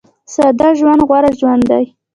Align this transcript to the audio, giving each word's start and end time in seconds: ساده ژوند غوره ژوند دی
ساده 0.33 0.69
ژوند 0.79 1.01
غوره 1.07 1.31
ژوند 1.39 1.63
دی 1.69 1.85